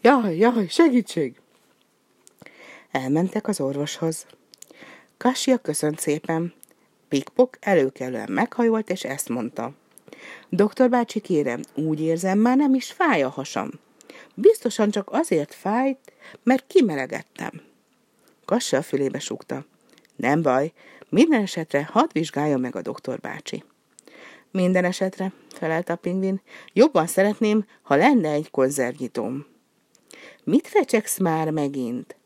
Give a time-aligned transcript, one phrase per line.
[0.00, 1.40] Jaj, jaj, segítség!
[2.90, 4.26] Elmentek az orvoshoz.
[5.16, 6.54] Kasia köszönt szépen.
[7.08, 9.72] Pikpok előkelően meghajolt, és ezt mondta.
[10.48, 13.70] Doktor bácsi, kérem, úgy érzem, már nem is fáj a hasam.
[14.34, 16.12] Biztosan csak azért fájt,
[16.42, 17.62] mert kimelegettem.
[18.44, 19.64] Kasia a fülébe súgta.
[20.16, 20.72] Nem baj,
[21.08, 23.64] minden esetre hadd vizsgálja meg a doktor bácsi.
[24.50, 26.40] Minden esetre, felelt a pingvin,
[26.72, 29.46] jobban szeretném, ha lenne egy konzervnyitóm.
[30.44, 32.16] Mit recseksz már megint?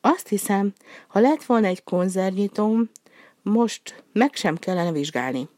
[0.00, 0.72] Azt hiszem,
[1.08, 2.90] ha lett volna egy konzervnyitóm,
[3.42, 5.48] most meg sem kellene vizsgálni.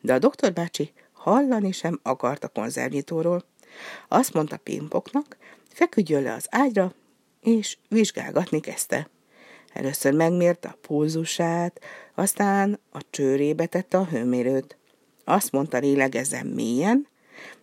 [0.00, 3.44] De a doktor bácsi hallani sem akart a konzervnyitóról.
[4.08, 5.36] Azt mondta Pimpoknak,
[5.72, 6.94] feküdjön le az ágyra,
[7.40, 9.08] és vizsgálgatni kezdte.
[9.72, 11.80] Először megmérte a pulzusát,
[12.14, 14.76] aztán a csőrébe tette a hőmérőt.
[15.24, 17.06] Azt mondta, lélegezzen mélyen,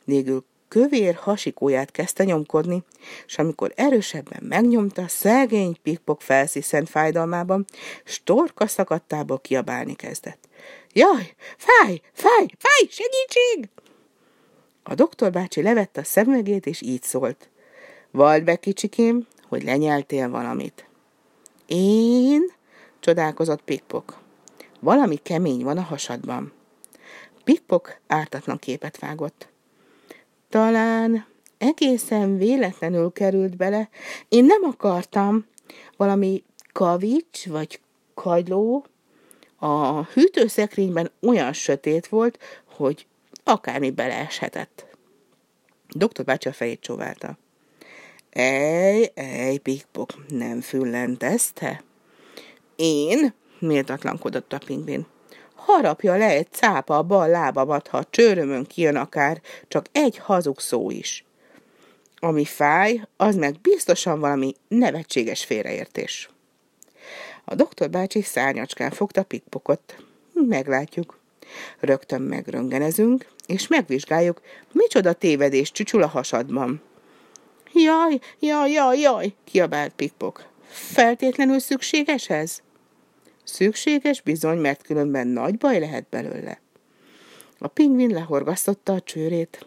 [0.03, 2.83] végül kövér hasikóját kezdte nyomkodni,
[3.25, 7.65] és amikor erősebben megnyomta, szegény pikpok felsziszent fájdalmában,
[8.03, 10.47] s torka szakadtából kiabálni kezdett.
[10.93, 13.69] Jaj, fáj, fáj, fáj, segítség!
[14.83, 17.49] A doktor bácsi levette a szemüvegét, és így szólt.
[18.11, 20.85] Vald be, kicsikém, hogy lenyeltél valamit.
[21.65, 22.41] Én?
[22.99, 24.17] csodálkozott Pikpok.
[24.79, 26.53] Valami kemény van a hasadban.
[27.43, 29.47] Pikpok ártatlan képet vágott.
[30.49, 31.25] Talán
[31.57, 33.89] egészen véletlenül került bele.
[34.29, 35.45] Én nem akartam.
[35.97, 37.79] Valami kavics vagy
[38.13, 38.85] kagyló.
[39.59, 42.39] A hűtőszekrényben olyan sötét volt,
[42.75, 43.07] hogy
[43.43, 44.85] akármi beleeshetett.
[45.89, 47.37] Doktor bácsi a fejét csóválta.
[48.29, 51.83] Ej, ej, pikpok, nem füllentezte?
[52.75, 53.33] Én?
[53.59, 55.05] méltatlankodott a pingvin.
[55.57, 60.59] Harapja le egy cápa a bal lábamat, ha a csőrömön kijön akár csak egy hazug
[60.59, 61.25] szó is.
[62.19, 66.29] Ami fáj, az meg biztosan valami nevetséges félreértés.
[67.45, 69.95] A doktor bácsi szárnyacskán fogta pikpokot.
[70.33, 71.19] Meglátjuk.
[71.79, 76.81] Rögtön megröngenezünk, és megvizsgáljuk, micsoda tévedés csücsül a hasadban.
[77.73, 80.45] Jaj, jaj, jaj, jaj, kiabált Pikpok.
[80.67, 82.61] Feltétlenül szükséges ez?
[83.47, 86.59] Szükséges bizony, mert különben nagy baj lehet belőle.
[87.57, 89.65] A pingvin lehorgasztotta a csőrét.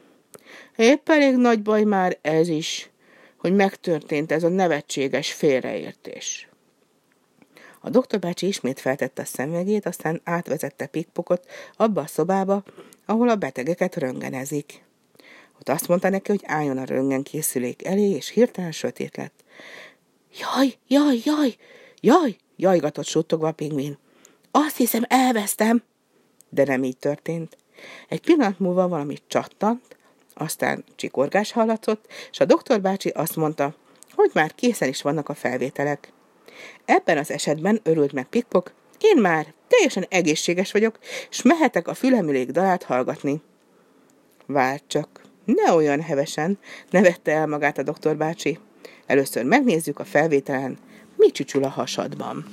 [0.76, 2.90] Épp elég nagy baj már ez is,
[3.36, 6.48] hogy megtörtént ez a nevetséges félreértés.
[7.80, 12.62] A doktor bácsi ismét feltette a szemüvegét, aztán átvezette Pikpokot abba a szobába,
[13.06, 14.82] ahol a betegeket röngenezik.
[15.58, 19.44] Ott azt mondta neki, hogy álljon a röngen készülék elé, és hirtelen sötét lett.
[20.38, 21.56] Jaj, jaj, jaj,
[22.00, 23.98] jaj, jajgatott suttogva a pingvin.
[24.50, 25.82] Azt hiszem, elvesztem.
[26.48, 27.56] De nem így történt.
[28.08, 29.96] Egy pillanat múlva valami csattant,
[30.34, 33.74] aztán csikorgás hallatszott, és a doktor bácsi azt mondta,
[34.14, 36.12] hogy már készen is vannak a felvételek.
[36.84, 40.98] Ebben az esetben örült meg Pikpok, én már teljesen egészséges vagyok,
[41.30, 43.42] és mehetek a fülemülék dalát hallgatni.
[44.46, 46.58] Várj csak, ne olyan hevesen,
[46.90, 48.58] nevette el magát a doktor bácsi.
[49.06, 50.78] Először megnézzük a felvételen,
[51.16, 52.46] mi csücsül a hasadban.